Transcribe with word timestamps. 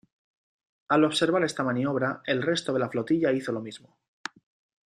Al 0.89 1.03
observar 1.03 1.43
esta 1.43 1.61
maniobra, 1.63 2.23
el 2.25 2.41
resto 2.41 2.73
de 2.73 2.79
la 2.79 2.89
flotilla 2.89 3.31
hizo 3.33 3.51
lo 3.51 3.61
mismo. 3.61 3.99